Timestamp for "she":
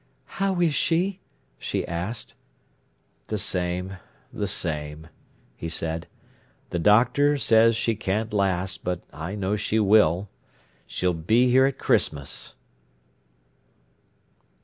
0.73-1.19, 1.59-1.87, 7.75-7.93, 9.57-9.79